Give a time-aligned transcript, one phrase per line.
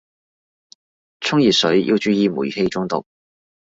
[1.19, 3.05] 沖熱水要注意煤氣中毒